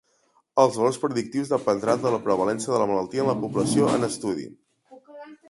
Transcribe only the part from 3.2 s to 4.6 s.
en la població en estudi.